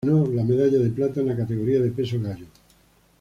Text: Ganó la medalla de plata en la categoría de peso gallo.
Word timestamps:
Ganó 0.03 0.25
la 0.33 0.43
medalla 0.43 0.79
de 0.79 0.89
plata 0.89 1.19
en 1.19 1.27
la 1.27 1.37
categoría 1.37 1.79
de 1.79 1.91
peso 1.91 2.19
gallo. 2.19 2.47